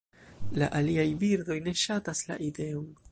La 0.61 0.69
aliaj 0.79 1.05
birdoj 1.25 1.59
ne 1.67 1.75
ŝatas 1.85 2.25
la 2.31 2.43
ideon. 2.51 2.93